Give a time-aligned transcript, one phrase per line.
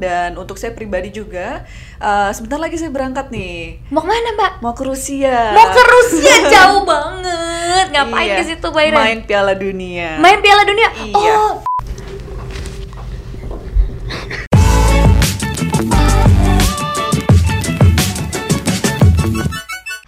[0.00, 1.68] dan untuk saya pribadi juga
[2.00, 3.84] uh, sebentar lagi saya berangkat nih.
[3.92, 4.52] Mau ke mana mbak?
[4.64, 5.52] Mau ke Rusia.
[5.52, 7.86] Mau ke Rusia jauh banget.
[7.92, 8.96] Ngapain Iya, ke situ Mbak Iren?
[8.96, 10.16] Main Piala Dunia.
[10.16, 10.88] Main Piala Dunia.
[11.04, 11.34] Iya.
[11.36, 11.52] Oh.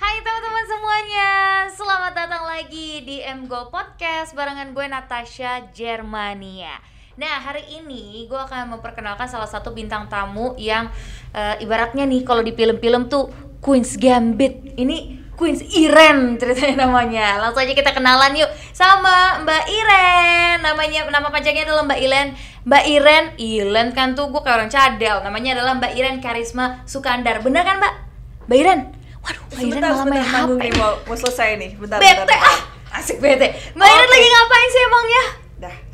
[0.02, 1.30] Hai teman-teman semuanya,
[1.70, 6.82] selamat datang lagi di MGO Podcast barengan gue Natasha Germania.
[7.12, 10.88] Nah hari ini gue akan memperkenalkan salah satu bintang tamu yang
[11.30, 13.28] eh, ibaratnya nih kalau di film-film tuh
[13.60, 14.74] Queen's Gambit.
[14.74, 17.36] Ini Queen's Iren ceritanya namanya.
[17.38, 20.56] Langsung aja kita kenalan yuk sama Mbak Iren.
[20.62, 22.28] Namanya nama panjangnya adalah Mbak Iren.
[22.62, 25.16] Mbak Iren, Iren kan tuh gue kayak orang cadel.
[25.20, 27.42] Namanya adalah Mbak Iren Karisma Sukandar.
[27.42, 27.94] Bener kan Mbak?
[28.46, 28.80] Mbak Iren.
[29.20, 30.50] Waduh, Mbak Iren malah main HP.
[30.58, 31.70] nih, mau, mau selesai nih.
[31.76, 32.40] Bentar, Bete bentar, bentar.
[32.48, 32.58] ah,
[32.96, 33.46] asik bete.
[33.74, 34.14] Mbak Iren Oke.
[34.14, 35.24] lagi ngapain sih emangnya?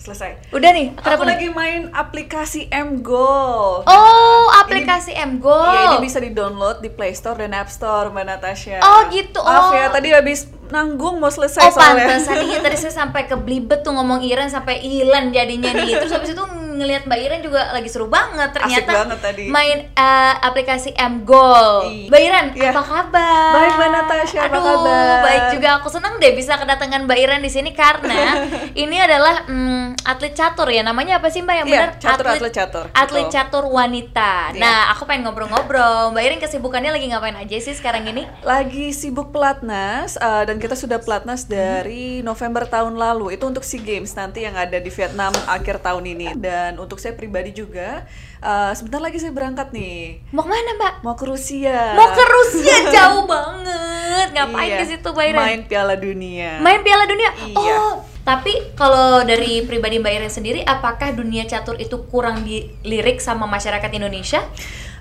[0.09, 0.41] Selesai.
[0.51, 1.29] Udah nih, Aku nih?
[1.29, 3.85] lagi main aplikasi MGO.
[3.85, 5.53] Oh, aplikasi MGO.
[5.69, 8.81] Iya, ini bisa di-download di Play Store dan App Store, Mbak Natasha.
[8.81, 9.37] Oh, gitu.
[9.39, 9.77] Maaf Oh.
[9.77, 12.05] ya, tadi habis nanggung mau selesai Oh soalnya.
[12.05, 16.13] pantesan iya tadi saya sampai ke belibet tuh ngomong Iren sampai Ilan jadinya nih Terus
[16.13, 16.45] habis itu
[16.79, 19.45] ngelihat Mbak Iren juga lagi seru banget Ternyata banget tadi.
[19.49, 22.09] main eh, aplikasi M-Goal Iya.
[22.09, 22.71] Mbak Iren Iya.
[22.71, 23.53] apa kabar?
[23.53, 25.19] Baik, Mbak Natasha, apa Aduh, kabar?
[25.21, 28.47] baik juga aku senang deh bisa kedatangan Mbak Iren di sini karena
[28.79, 31.91] ini adalah mm, atlet catur ya namanya apa sih Mbak yang Iya, benar?
[31.99, 33.35] catur, atlet catur, Atlet betul.
[33.35, 34.59] catur wanita Iya.
[34.59, 38.23] Nah aku pengen ngobrol-ngobrol Mbak Iren kesibukannya lagi ngapain aja sih sekarang ini?
[38.41, 43.33] Lagi sibuk pelatnas uh, dan kita sudah pelatnas dari November tahun lalu.
[43.33, 46.27] Itu untuk SEA Games nanti yang ada di Vietnam akhir tahun ini.
[46.35, 48.05] Dan untuk saya pribadi juga
[48.45, 50.21] uh, sebentar lagi saya berangkat nih.
[50.37, 50.95] Mau ke mana Mbak?
[51.01, 51.97] Mau ke Rusia.
[51.97, 54.29] Mau ke Rusia jauh banget.
[54.37, 55.33] Ngapain Iya, ke situ Mbak?
[55.33, 56.61] Main Piala Dunia.
[56.61, 57.31] Main Piala Dunia.
[57.49, 57.57] Iya.
[57.57, 57.93] Oh,
[58.27, 63.89] tapi kalau dari pribadi Mbak Iren sendiri apakah dunia catur itu kurang dilirik sama masyarakat
[63.89, 64.45] Indonesia?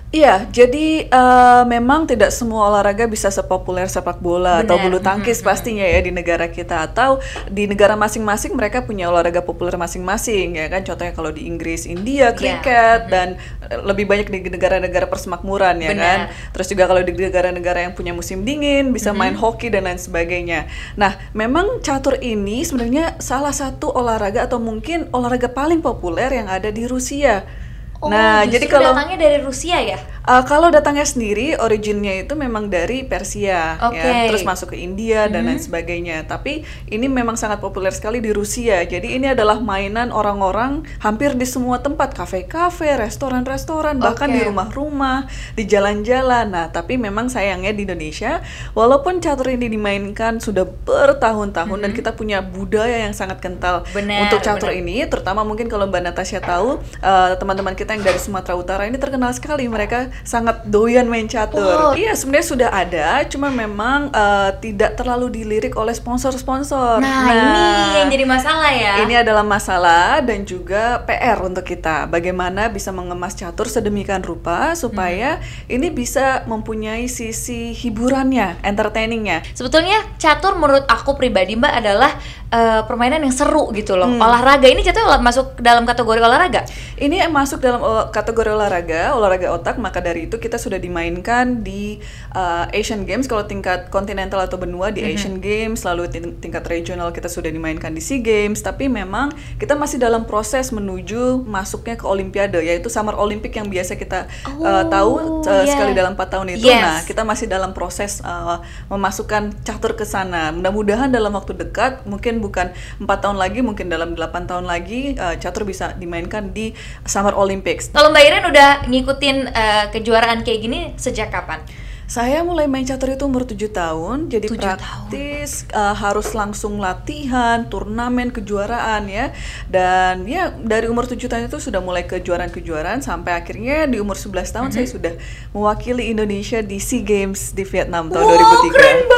[0.08, 4.84] Iya, jadi eh, memang tidak semua olahraga bisa sepopuler sepak bola atau Benar.
[4.88, 9.76] bulu tangkis pastinya ya di negara kita atau di negara masing-masing mereka punya olahraga populer
[9.76, 10.80] masing-masing ya kan.
[10.80, 13.36] Contohnya kalau di Inggris, India, kriket dan
[13.68, 16.00] eh, lebih banyak di negara-negara persemakmuran ya Benar.
[16.00, 16.18] kan.
[16.56, 20.72] Terus juga kalau di negara-negara yang punya musim dingin bisa main hoki dan lain sebagainya.
[20.96, 26.72] Nah, memang catur ini sebenarnya salah satu olahraga atau mungkin olahraga paling populer yang ada
[26.72, 27.67] di Rusia.
[27.98, 29.98] Oh, nah, jadi kalau datangnya dari Rusia ya?
[30.28, 33.96] Uh, kalau datangnya sendiri, originnya itu memang dari Persia, Oke.
[33.96, 36.28] ya, terus masuk ke India dan lain sebagainya.
[36.28, 38.84] Tapi ini memang sangat populer sekali di Rusia.
[38.84, 44.36] Jadi ini adalah mainan orang-orang hampir di semua tempat, kafe-kafe, restoran-restoran, bahkan Oke.
[44.36, 45.24] di rumah-rumah,
[45.56, 46.52] di jalan-jalan.
[46.52, 48.44] Nah, tapi memang sayangnya di Indonesia,
[48.76, 54.44] walaupun catur ini dimainkan sudah bertahun-tahun dan kita punya budaya yang sangat kental Benar, untuk
[54.44, 54.80] catur benar.
[54.84, 58.98] ini, terutama mungkin kalau Mbak Natasha tahu, uh, teman-teman kita yang dari Sumatera Utara ini
[59.00, 61.92] terkenal sekali mereka sangat doyan main catur.
[61.92, 61.92] Oh.
[61.94, 67.00] Iya, sebenarnya sudah ada, cuma memang uh, tidak terlalu dilirik oleh sponsor-sponsor.
[67.00, 67.64] Nah, ini
[68.04, 68.94] yang jadi masalah ya.
[69.06, 72.10] Ini adalah masalah dan juga PR untuk kita.
[72.10, 75.74] Bagaimana bisa mengemas catur sedemikian rupa supaya Hmm.
[75.74, 79.44] ini bisa mempunyai sisi hiburannya, entertainingnya.
[79.54, 82.12] Sebetulnya catur menurut aku pribadi Mbak adalah
[82.48, 84.08] eh, permainan yang seru gitu loh.
[84.08, 84.24] Hmm.
[84.24, 86.64] Olahraga ini catur masuk dalam kategori olahraga.
[86.96, 89.76] Ini masuk dalam ol- kategori olahraga, olahraga otak.
[89.78, 91.98] Maka dari itu kita sudah dimainkan di
[92.34, 97.14] uh, Asian Games kalau tingkat kontinental atau benua di Asian Games, lalu ting- tingkat regional
[97.14, 98.60] kita sudah dimainkan di SEA Games.
[98.60, 103.94] Tapi memang kita masih dalam proses menuju masuknya ke Olimpiade, yaitu Summer Olympic yang biasa
[103.94, 104.26] kita
[104.58, 105.10] uh, Oh, tahu
[105.48, 105.70] uh, yeah.
[105.70, 106.68] sekali dalam empat tahun itu.
[106.68, 106.82] Yes.
[106.82, 108.60] Nah, kita masih dalam proses uh,
[108.92, 110.50] memasukkan catur ke sana.
[110.52, 115.36] Mudah-mudahan dalam waktu dekat, mungkin bukan empat tahun lagi, mungkin dalam 8 tahun lagi uh,
[115.38, 116.72] catur bisa dimainkan di
[117.04, 117.32] Summer
[117.68, 117.92] Olympics.
[117.92, 121.60] Kalau Mbak Iren udah ngikutin eh, kejuaraan kayak gini sejak kapan?
[122.08, 127.68] Saya mulai main catur itu umur 7 tahun, jadi Tujuh praktis uh, harus langsung latihan,
[127.68, 129.36] turnamen, kejuaraan ya.
[129.68, 134.40] Dan ya dari umur 7 tahun itu sudah mulai kejuaraan-kejuaraan sampai akhirnya di umur 11
[134.40, 135.20] tahun saya sudah
[135.52, 138.72] mewakili Indonesia di SEA Games di Vietnam tahun Wow, 2003.
[138.72, 139.17] keren banget.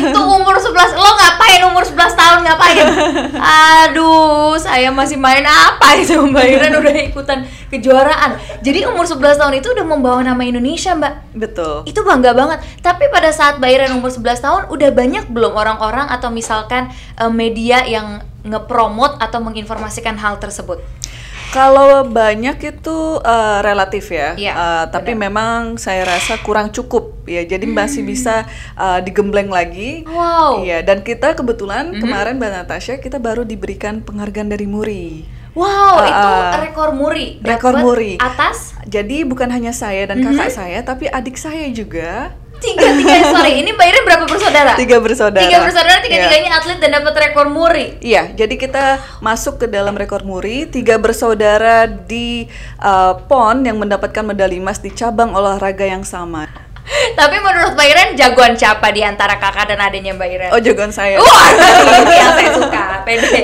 [0.00, 0.96] Itu umur 11.
[0.96, 2.86] Lo ngapain umur 11 tahun ngapain?
[3.84, 7.38] Aduh, saya masih main apa itu Mbak Iren udah ikutan
[7.72, 8.38] kejuaraan.
[8.60, 11.14] Jadi umur 11 tahun itu udah membawa nama Indonesia, Mbak.
[11.36, 11.76] Betul.
[11.88, 12.62] Itu bangga banget.
[12.80, 17.32] Tapi pada saat Mbak Iren umur 11 tahun udah banyak belum orang-orang atau misalkan eh,
[17.32, 20.80] media yang ngepromot atau menginformasikan hal tersebut?
[21.54, 27.46] Kalau banyak itu eh, relatif ya, Iya, Eh, tapi memang saya rasa kurang cukup ya.
[27.46, 30.02] Jadi masih bisa eh, digembleng lagi.
[30.04, 30.66] Wow.
[30.66, 35.06] Iya, dan kita kebetulan kemarin Mbak Natasha kita baru diberikan penghargaan dari Muri.
[35.54, 37.38] Wow, Ah, itu rekor muri.
[37.38, 38.18] Rekor muri.
[38.18, 42.34] Atas Jadi bukan hanya saya dan kakak saya, tapi adik saya juga
[42.64, 44.72] tiga tiga sorry ini Mbak Iren berapa bersaudara?
[44.74, 45.44] tiga bersaudara.
[45.44, 46.24] Tiga bersaudara tiga Iya.
[46.26, 47.86] tiganya atlet dan dapat rekor muri.
[48.00, 48.84] Iya, jadi kita
[49.20, 52.48] masuk ke dalam rekor muri tiga bersaudara di
[52.80, 56.63] uh, PON yang mendapatkan medali emas di cabang olahraga yang sama.
[57.14, 60.50] Tapi menurut Mbak Iren jagoan siapa di antara kakak dan adiknya Mbak Iren?
[60.52, 61.16] Oh, jagoan saya.
[61.16, 61.48] Wah,
[62.04, 63.40] ini yang saya suka, pede.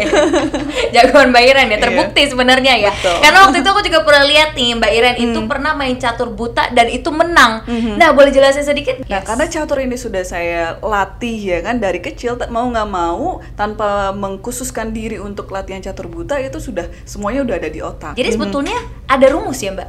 [0.92, 1.78] Jagoan Mbak Iren ya, Iya.
[1.80, 2.92] terbukti sebenarnya ya.
[2.92, 3.16] Betul.
[3.24, 6.68] Karena waktu itu aku juga pernah lihat nih Mbak Iren itu pernah main catur buta
[6.76, 7.64] dan itu menang.
[7.96, 9.00] Nah, boleh jelasin sedikit?
[9.08, 9.24] Nah, Yes.
[9.24, 14.92] karena catur ini sudah saya latih ya kan dari kecil mau nggak mau tanpa mengkhususkan
[14.92, 18.12] diri untuk latihan catur buta itu sudah semuanya udah ada di otak.
[18.14, 18.76] Jadi sebetulnya
[19.08, 19.88] ada rumus ya, Mbak?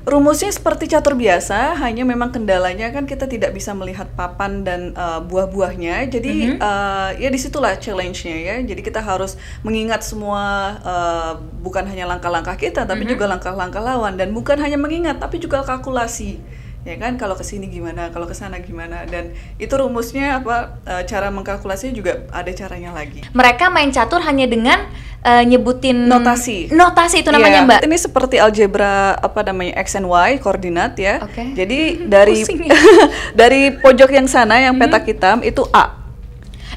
[0.00, 5.20] Rumusnya seperti catur biasa, hanya memang kendalanya kan kita tidak bisa melihat papan dan uh,
[5.20, 6.08] buah-buahnya.
[6.08, 8.56] Jadi uh, ya di situlah challenge-nya ya.
[8.64, 14.32] Jadi kita harus mengingat semua uh, bukan hanya langkah-langkah kita, tapi juga langkah-langkah lawan dan
[14.32, 16.59] bukan hanya mengingat, tapi juga kalkulasi.
[16.80, 20.80] Ya kan, kalau ke sini gimana, kalau ke sana gimana, dan itu rumusnya apa?
[20.88, 23.20] uh, cara mengkalkulasinya juga ada caranya lagi.
[23.36, 24.88] Mereka main catur hanya dengan
[25.20, 26.72] eh, nyebutin Notasi.
[26.72, 27.80] Notasi itu namanya, Iya, Mbak.
[27.84, 31.20] Ini seperti algebra apa namanya x and y koordinat ya.
[31.20, 31.52] Oke.
[31.52, 31.78] Jadi
[32.12, 32.76] dari ya.
[33.40, 36.00] dari pojok yang sana yang petak hitam itu A.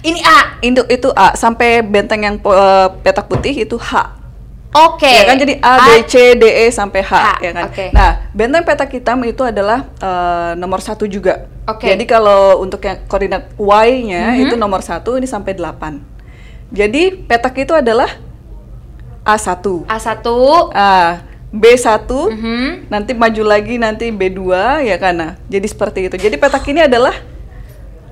[0.03, 0.39] Ini A.
[0.59, 4.22] Itu itu A sampai benteng yang eh, petak putih itu H.
[4.73, 5.05] Oke.
[5.05, 7.63] Ya kan jadi A, B, C, D, E sampai H, H, ya kan.
[7.69, 7.85] oke.
[7.91, 11.45] Nah, benteng petak hitam itu adalah eh, nomor satu juga.
[11.63, 11.85] Oke.
[11.87, 14.43] Jadi kalau untuk yang koordinat Y-nya Mhm.
[14.43, 16.01] itu nomor satu ini sampai 8.
[16.69, 18.09] Jadi petak itu adalah
[19.23, 19.85] A1.
[19.85, 20.25] A1.
[20.73, 21.21] Ah,
[21.53, 22.89] B1, Mhm.
[22.89, 24.41] nanti maju lagi nanti B2
[24.81, 25.13] ya kan.
[25.13, 26.17] Nah, jadi seperti itu.
[26.17, 27.13] Jadi petak ini adalah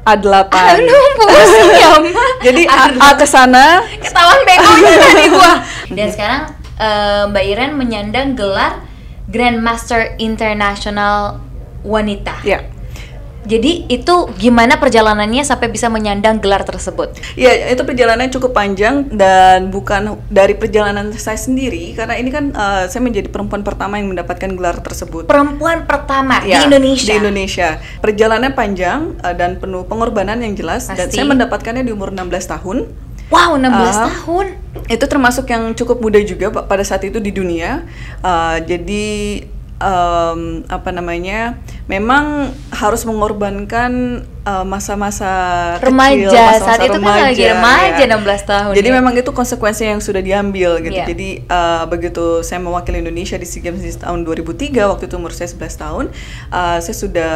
[0.01, 0.49] A8.
[0.49, 1.89] Aduh, pusing ya.
[2.47, 3.85] Jadi A, A ke sana.
[3.99, 5.53] Ketahuan begonya tadi gua.
[5.93, 6.41] Dan sekarang
[6.79, 8.83] eh, Mbak Iren menyandang gelar
[9.31, 11.39] Grandmaster International
[11.81, 12.43] Wanita.
[12.43, 12.61] Ya.
[13.41, 17.09] Jadi itu gimana perjalanannya sampai bisa menyandang gelar tersebut?
[17.33, 22.85] Ya, itu perjalanan cukup panjang dan bukan dari perjalanan saya sendiri karena ini kan eh,
[22.85, 25.25] saya menjadi perempuan pertama yang mendapatkan gelar tersebut.
[25.25, 27.09] Perempuan pertama Ya, di Indonesia.
[27.09, 27.69] Di Indonesia.
[27.97, 31.17] Perjalanan panjang eh, dan penuh pengorbanan yang jelas dan Pasti.
[31.17, 32.77] saya mendapatkannya di umur 16 tahun.
[33.31, 34.11] Wow, 16 Ah.
[34.11, 34.47] tahun.
[34.87, 37.83] itu termasuk yang cukup muda juga Pak, pada saat itu di dunia.
[38.23, 39.43] Uh, jadi
[39.81, 41.57] um, apa namanya,
[41.89, 45.27] memang harus mengorbankan uh, masa-masa
[45.81, 48.95] Remaja, kecil, masa-masa saat itu kan lagi remaja, 16 tahun Jadi ya.
[49.01, 50.95] memang itu konsekuensi yang sudah diambil gitu.
[51.01, 51.05] Iya.
[51.09, 55.33] Jadi uh, begitu saya mewakili Indonesia di SEA Games di tahun 2003 waktu itu umur
[55.33, 56.05] saya 11 tahun,
[56.53, 57.33] uh, saya sudah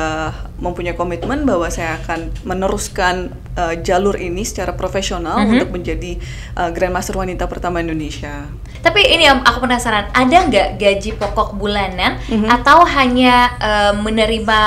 [0.61, 5.51] mempunyai komitmen bahwa saya akan meneruskan uh, jalur ini secara profesional Mhm.
[5.51, 6.11] untuk menjadi
[6.55, 8.47] uh, Grandmaster wanita pertama Indonesia.
[8.85, 12.45] Tapi ini yang aku penasaran, ada nggak gaji pokok bulanan Mhm.
[12.45, 14.59] atau hanya eh, menerima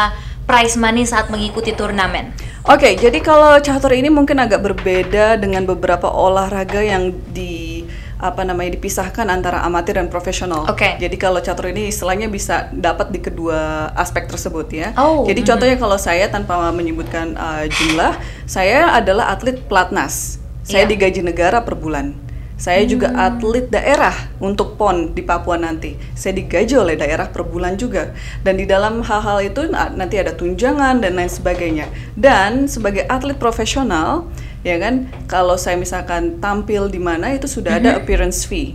[0.43, 2.35] prize money saat mengikuti turnamen?
[2.67, 7.87] Oke, jadi kalau catur ini mungkin agak berbeda dengan beberapa olahraga yang di
[8.19, 10.67] apa namanya dipisahkan antara amatir dan profesional.
[10.67, 10.99] Oke.
[10.99, 14.91] Jadi kalau catur ini istilahnya bisa dapat di kedua aspek tersebut ya.
[14.99, 15.49] Oh, Jadi mhm.
[15.49, 20.43] contohnya kalau saya tanpa menyebutkan uh, jumlah, saya adalah atlet pelatnas.
[20.67, 20.91] Saya Iya.
[20.91, 22.13] digaji negara per bulan.
[22.59, 25.95] Saya juga atlet daerah untuk PON di Papua nanti.
[26.19, 28.11] Saya digaji oleh daerah per bulan juga.
[28.43, 31.87] Dan di dalam hal-hal itu na- nanti ada tunjangan dan lain sebagainya.
[32.19, 34.27] Dan sebagai atlet profesional,
[34.67, 38.75] ya kan, kalau saya misalkan tampil di mana itu sudah ada appearance fee.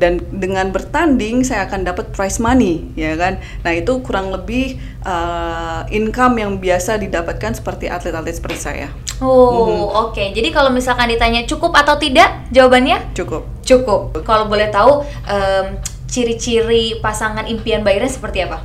[0.00, 3.36] Dan dengan bertanding saya akan dapat prize money, ya kan.
[3.60, 8.88] Nah, itu kurang lebih uh, income yang biasa didapatkan seperti atlet-atlet seperti saya.
[9.20, 10.08] Oh, Mhm.
[10.08, 10.24] oke.
[10.32, 13.44] Jadi kalau misalkan ditanya cukup atau tidak, jawabannya Cukup.
[13.60, 14.24] cukup.
[14.24, 15.76] Kalau boleh tahu em,
[16.08, 18.64] ciri-ciri pasangan impian Mbak Iren seperti apa?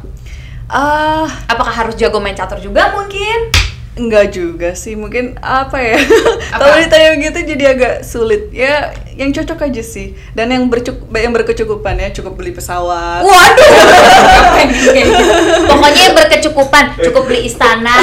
[0.65, 3.51] Ah, Apakah harus jago main catur juga mungkin?
[3.95, 5.95] Enggak juga sih, mungkin apa ya?
[6.51, 8.51] Kalau ditanya gitu jadi agak sulit.
[8.51, 10.11] Ya, yang cocok aja sih.
[10.35, 13.23] Dan yang bercuk yang berkecukupan ya, cukup beli pesawat.
[13.23, 13.71] Waduh,
[14.59, 15.23] Kayak gitu.
[15.71, 17.95] pokoknya yang berkecukupan, cukup beli istana,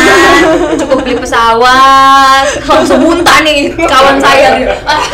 [0.80, 4.72] cukup beli pesawat, langsung muntah nih kawan saya.
[4.88, 5.04] Ah,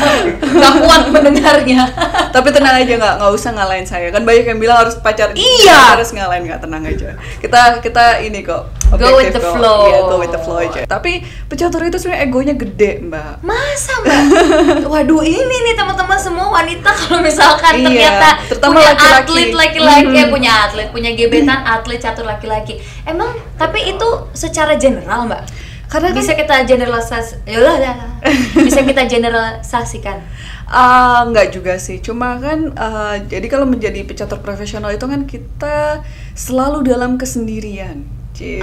[0.47, 1.91] Nggak kuat mendengarnya.
[2.31, 4.15] Tapi tenang aja nggak nggak usah ngalahin saya.
[4.15, 5.35] Kan banyak yang bilang harus pacar.
[5.35, 5.99] Iya.
[5.99, 7.19] Harus ngalahin nggak tenang aja.
[7.43, 8.78] Kita kita ini kok.
[8.89, 9.85] Go with the flow.
[9.85, 10.89] Iya, go with the flow aja.
[10.89, 13.45] Tapi pecatur itu sebenarnya egonya gede, Mbak.
[13.45, 14.21] Masa mbak?
[14.97, 19.21] Waduh ini nih teman-teman semua wanita kalau misalkan Iya, ternyata terutama punya laki-laki.
[19.21, 20.31] atlet laki-laki, Mhm.
[20.33, 22.81] punya atlet, punya gebetan atlet catur laki-laki.
[23.05, 25.45] Emang tapi itu secara general mbak?
[25.89, 28.13] Karena kan- bisa kita generalisasi, ya udah, udah, udah.
[28.69, 30.21] bisa kita generalisasikan.
[30.69, 36.05] Uh, nggak juga sih, cuma kan uh, jadi kalau menjadi pecatur profesional itu kan kita
[36.37, 38.05] selalu dalam kesendirian.
[38.39, 38.63] Cie.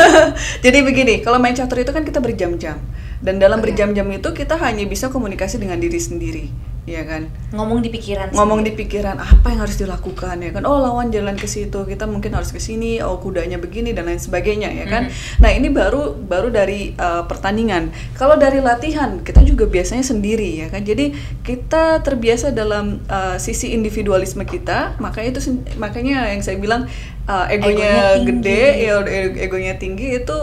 [0.64, 2.80] jadi begini, kalau main catur itu kan kita berjam-jam.
[3.20, 7.28] Dan dalam berjam-jam itu kita hanya bisa komunikasi dengan diri sendiri ya kan?
[7.52, 8.76] Ngomong di pikiran ngomong sendiri.
[8.76, 10.62] di pikiran apa yang harus dilakukan ya kan?
[10.64, 14.20] Oh lawan jalan ke situ kita mungkin harus ke sini oh kudanya begini dan lain
[14.20, 15.12] sebagainya ya kan?
[15.12, 15.40] Mm-hmm.
[15.44, 17.92] nah ini baru baru dari uh, pertandingan.
[18.16, 20.80] Kalau dari latihan kita juga biasanya sendiri ya kan?
[20.80, 21.12] Jadi
[21.44, 25.40] kita terbiasa dalam uh, sisi individualisme kita makanya itu
[25.76, 26.88] makanya yang saya bilang
[27.28, 28.94] uh, egonya, egonya gede ya
[29.36, 30.38] egonya tinggi itu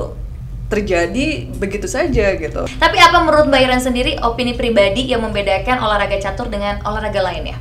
[0.68, 2.68] terjadi begitu saja gitu.
[2.68, 7.56] Tapi apa menurut Mbak Iren sendiri opini pribadi yang membedakan olahraga catur dengan olahraga lainnya?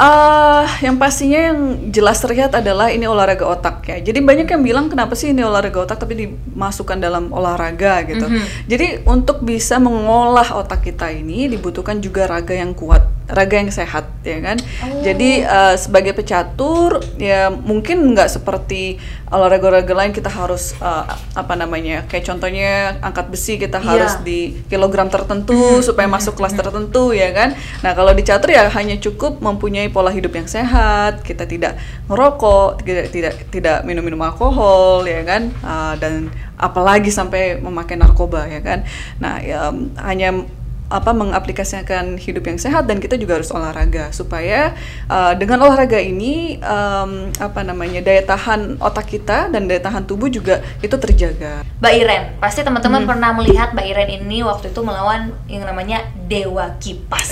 [0.00, 3.98] Uh, yang pastinya yang jelas terlihat adalah ini olahraga otak ya.
[4.00, 8.24] Jadi banyak yang bilang kenapa sih ini olahraga otak tapi dimasukkan dalam olahraga gitu.
[8.24, 8.46] Mm -hmm.
[8.70, 14.10] Jadi untuk bisa mengolah otak kita ini dibutuhkan juga raga yang kuat raga yang sehat
[14.26, 15.02] ya kan oh.
[15.02, 21.06] jadi uh, sebagai pecatur ya mungkin nggak seperti olahraga-olahraga lain kita harus uh,
[21.38, 23.86] apa namanya kayak contohnya angkat besi kita yeah.
[23.86, 25.54] harus di kilogram tertentu
[25.86, 30.10] supaya masuk kelas tertentu ya kan nah kalau di catur ya hanya cukup mempunyai pola
[30.10, 31.78] hidup yang sehat kita tidak
[32.10, 36.28] merokok tidak tidak tidak minum-minum alkohol ya kan uh, dan
[36.60, 38.84] apalagi sampai memakai narkoba ya kan
[39.22, 39.72] nah ya,
[40.04, 40.44] hanya
[40.90, 44.74] apa mengaplikasikan hidup yang sehat dan kita juga harus olahraga supaya
[45.06, 50.26] uh, dengan olahraga ini um, apa namanya daya tahan otak kita dan daya tahan tubuh
[50.26, 51.62] juga itu terjaga.
[51.78, 53.10] Mbak Iren, pasti teman-teman hmm.
[53.14, 57.30] pernah melihat Mbak Iren ini waktu itu melawan yang namanya Dewa Kipas.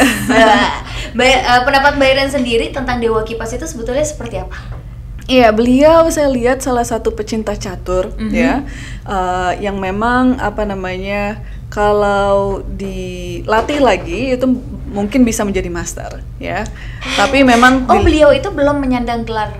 [1.18, 4.86] Mbak, uh, pendapat Mbak Iren sendiri tentang Dewa Kipas itu sebetulnya seperti apa?
[5.28, 8.32] Iya, beliau saya lihat salah satu pecinta catur mm -hmm.
[8.32, 8.54] ya,
[9.04, 11.44] uh, yang memang apa namanya
[11.78, 14.46] kalau dilatih lagi itu
[14.90, 16.66] mungkin bisa menjadi master ya.
[17.14, 19.54] Tapi memang Oh, beliau itu belum menyandang gelar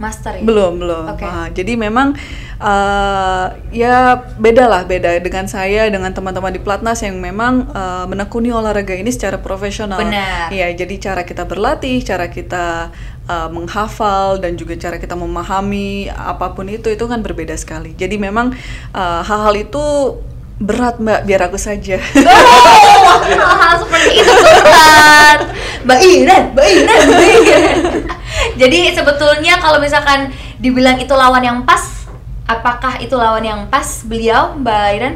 [0.00, 0.44] master ya?
[0.48, 1.12] Belum, belum.
[1.12, 1.28] Okay.
[1.28, 2.16] Nah, jadi memang
[2.56, 8.48] uh, ya beda lah beda dengan saya dengan teman-teman di Platnas yang memang uh, menekuni
[8.48, 10.00] olahraga ini secara profesional.
[10.00, 10.48] Benar.
[10.48, 12.88] Ya, jadi cara kita berlatih, cara kita
[13.28, 17.92] uh, menghafal dan juga cara kita memahami apa pun itu itu kan berbeda sekali.
[17.92, 18.56] Jadi memang
[18.96, 19.84] hal-hal uh, itu
[20.58, 21.98] berat mbak biar aku saja.
[23.08, 25.40] Oh hal seperti itu berat.
[25.86, 27.06] Mbak Iren mbak Iren.
[28.60, 32.06] Jadi sebetulnya kalau misalkan dibilang itu lawan yang pas
[32.44, 35.14] apakah itu lawan yang pas beliau mbak Iren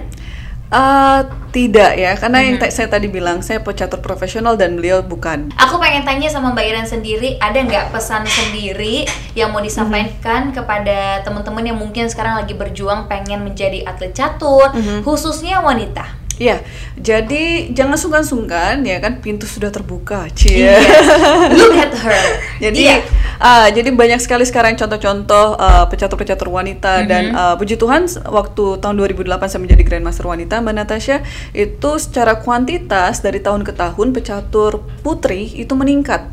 [0.73, 2.65] Uh, tidak ya, karena mm -hmm.
[2.65, 5.53] yang saya tadi bilang saya pecatur profesional dan beliau bukan.
[5.61, 9.05] Aku pengen tanya sama Mbak Iren sendiri, ada nggak pesan sendiri
[9.37, 10.57] yang mau disampaikan mm -hmm.
[10.57, 14.99] kepada teman-teman yang mungkin sekarang lagi berjuang pengen menjadi atlet catur, mm -hmm.
[15.05, 16.22] khususnya wanita?
[16.41, 16.65] Iya,
[16.97, 20.65] jadi jangan sungkan-sungkan ya kan pintu sudah terbuka, cie.
[20.65, 20.85] Yes.
[21.61, 22.25] Look at her.
[22.63, 23.01] jadi yeah.
[23.37, 27.11] uh, jadi banyak sekali sekarang contoh-contoh uh, pecatur-pecatur wanita mm -hmm.
[27.11, 31.17] dan uh, puji Tuhan waktu tahun 2008 saya menjadi Grandmaster wanita Mbak Natasha
[31.53, 36.25] itu secara kuantitas dari tahun ke tahun pecatur putri itu meningkat.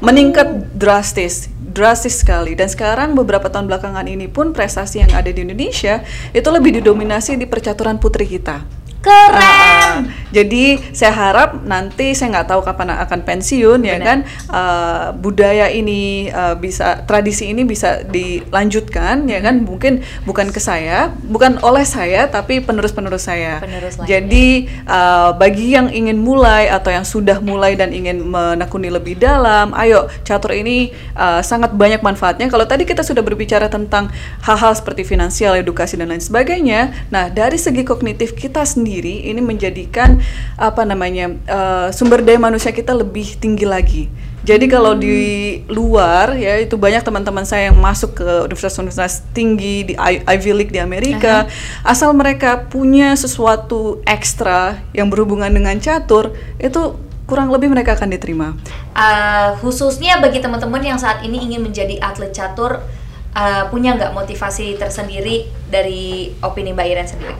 [0.00, 0.64] Meningkat oh.
[0.74, 6.02] drastis drastis sekali dan sekarang beberapa tahun belakangan ini pun prestasi yang ada di Indonesia
[6.34, 8.79] itu lebih didominasi di percaturan putri kita.
[9.02, 10.04] Keren.
[10.04, 14.02] Uh, jadi saya harap nanti saya nggak tahu kapan akan pensiun ya Bener.
[14.02, 14.18] ya kan
[14.50, 21.10] uh, budaya ini uh, bisa tradisi ini bisa dilanjutkan ya kan mungkin bukan ke saya
[21.26, 23.58] bukan oleh saya tapi penerus-penerus saya.
[23.58, 29.18] Penerus jadi uh, bagi yang ingin mulai atau yang sudah mulai dan ingin menekuni lebih
[29.18, 32.46] dalam, ayo catur ini uh, sangat banyak manfaatnya.
[32.46, 34.08] Kalau tadi kita sudah berbicara tentang
[34.46, 36.94] hal-hal seperti finansial, edukasi dan lain sebagainya.
[37.10, 40.19] Nah dari segi kognitif kita sendiri ini menjadikan
[40.56, 44.04] apa namanya uh, sumber daya manusia kita lebih tinggi lagi.
[44.40, 44.72] Jadi hmm.
[44.72, 50.52] kalau di luar ya itu banyak teman-teman saya yang masuk ke universitas-universitas tinggi di Ivy
[50.56, 51.92] League di Amerika, uh -huh.
[51.92, 56.96] asal mereka punya sesuatu ekstra yang berhubungan dengan catur itu
[57.30, 58.58] kurang lebih mereka akan diterima.
[58.90, 62.82] Uh, khususnya bagi teman-teman yang saat ini ingin menjadi atlet catur,
[63.38, 67.36] uh, punya nggak motivasi tersendiri dari opini Mbak Iren sendiri?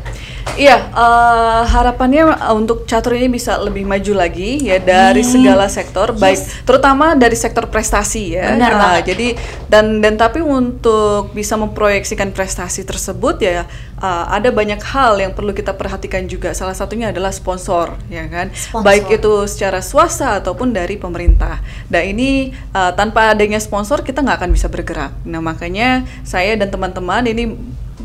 [0.56, 5.30] Iya, uh, harapannya uh, untuk catur ini bisa lebih maju lagi ya dari hmm.
[5.30, 6.20] segala sektor, yes.
[6.20, 8.56] baik terutama dari sektor prestasi ya.
[8.56, 9.34] Benar uh, Jadi
[9.70, 13.68] dan dan tapi untuk bisa memproyeksikan prestasi tersebut ya
[14.00, 16.56] uh, ada banyak hal yang perlu kita perhatikan juga.
[16.56, 18.50] Salah satunya adalah sponsor, ya kan?
[18.50, 18.84] Sponsor.
[18.84, 21.60] Baik itu secara swasta ataupun dari pemerintah.
[21.86, 25.12] Dan ini uh, tanpa adanya sponsor kita nggak akan bisa bergerak.
[25.28, 27.54] Nah makanya saya dan teman-teman ini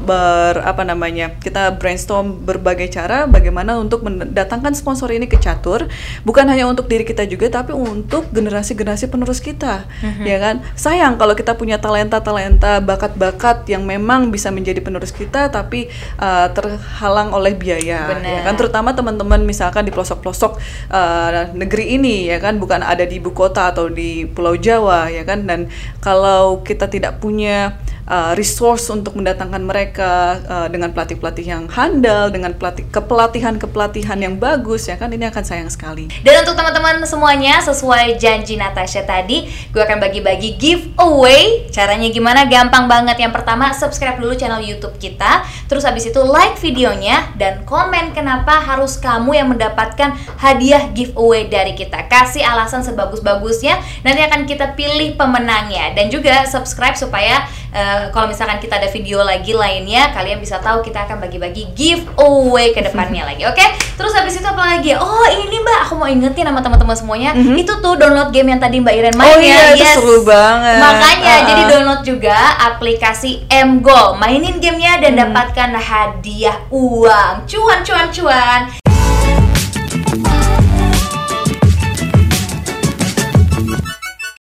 [0.03, 5.87] ber apa namanya kita brainstorm berbagai cara bagaimana untuk mendatangkan sponsor ini ke catur.
[6.27, 9.87] Bukan hanya untuk diri kita juga tapi untuk generasi-generasi penerus kita.
[10.03, 10.25] Mm-hmm.
[10.27, 10.55] ya kan?
[10.75, 15.87] Sayang kalau kita punya talenta-talenta bakat-bakat yang memang bisa menjadi penerus kita tapi
[16.19, 18.11] uh, terhalang oleh biaya.
[18.11, 18.41] Bener.
[18.41, 18.53] ya kan?
[18.59, 20.59] Terutama teman-teman misalkan di pelosok-pelosok
[20.91, 22.59] uh, negeri ini ya kan?
[22.59, 25.47] Bukan ada di ibu kota atau di pulau Jawa ya kan?
[25.47, 25.71] Dan
[26.03, 32.57] kalau kita tidak punya uh, resource untuk mendatangkan mereka uh, dengan pelatih-pelatih yang handal, dengan
[32.57, 36.09] pelatih kepelatihan-kepelatihan yang bagus ya kan ini akan sayang sekali.
[36.25, 41.69] Dan untuk teman-teman semuanya sesuai janji Natasha tadi, gue akan bagi-bagi giveaway.
[41.69, 42.49] Caranya gimana?
[42.49, 43.21] Gampang banget.
[43.21, 48.63] Yang pertama, subscribe dulu channel YouTube kita, terus habis itu like videonya dan komen kenapa
[48.63, 52.07] harus kamu yang mendapatkan hadiah giveaway dari kita.
[52.09, 53.77] Kasih alasan sebagus-bagusnya,
[54.07, 57.43] nanti akan kita pilih pemenangnya dan juga subscribe supaya
[57.75, 62.71] uh, kalau misalkan kita ada video lagi lainnya kalian bisa tahu kita akan bagi-bagi giveaway
[62.71, 63.75] ke depannya lagi oke okay?
[63.99, 67.43] terus habis itu apa lagi oh ini mbak aku mau ingetin sama teman-teman semuanya mm
[67.43, 67.55] -hmm.
[67.59, 69.99] itu tuh download game yang tadi mbak Iren main oh, iya, ya yes.
[69.99, 71.45] seru banget makanya uh.
[71.51, 72.37] jadi download juga
[72.71, 75.19] aplikasi Mgo mainin gamenya dan mm.
[75.27, 78.84] dapatkan hadiah uang cuan cuan cuan